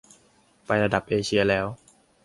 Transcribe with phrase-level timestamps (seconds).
[0.65, 1.65] ไประดับเอเชียแล้ว!